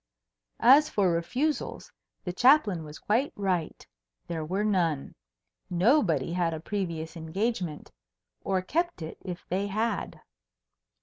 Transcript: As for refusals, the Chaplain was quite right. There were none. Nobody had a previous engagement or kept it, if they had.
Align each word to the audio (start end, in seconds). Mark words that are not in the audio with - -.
As 0.65 0.89
for 0.89 1.11
refusals, 1.11 1.91
the 2.23 2.33
Chaplain 2.33 2.83
was 2.83 2.97
quite 2.97 3.31
right. 3.35 3.85
There 4.25 4.43
were 4.43 4.63
none. 4.63 5.13
Nobody 5.69 6.33
had 6.33 6.55
a 6.55 6.59
previous 6.59 7.15
engagement 7.15 7.91
or 8.43 8.63
kept 8.63 9.03
it, 9.03 9.19
if 9.23 9.45
they 9.49 9.67
had. 9.67 10.21